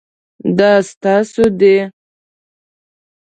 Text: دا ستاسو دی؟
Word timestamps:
دا 0.57 0.71
ستاسو 0.91 1.43
دی؟ 1.59 1.75